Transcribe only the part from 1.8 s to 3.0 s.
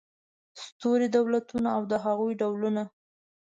د هغوی ډولونه